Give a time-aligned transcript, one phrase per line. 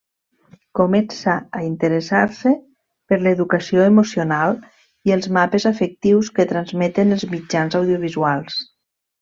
[0.77, 2.53] Comença a interessar-se
[3.13, 4.57] per l'educació emocional
[5.11, 8.59] i els mapes afectius que transmeten els mitjans audiovisuals.